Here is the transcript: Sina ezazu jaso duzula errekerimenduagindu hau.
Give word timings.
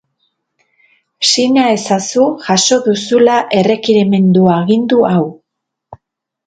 Sina 1.31 1.65
ezazu 1.75 2.25
jaso 2.47 2.81
duzula 2.89 3.37
errekerimenduagindu 3.61 5.07
hau. 5.13 5.25